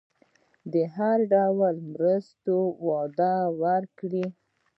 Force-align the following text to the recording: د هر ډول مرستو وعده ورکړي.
د 0.73 0.75
هر 0.95 1.17
ډول 1.33 1.75
مرستو 1.91 2.55
وعده 2.85 3.33
ورکړي. 3.61 4.25